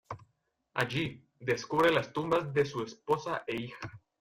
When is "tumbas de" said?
2.11-2.65